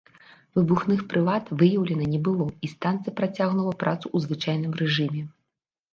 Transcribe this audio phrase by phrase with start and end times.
[0.59, 5.23] Выбухных прылад выяўлена не было, і станцыя працягнула працу ў звычайным рэжыме.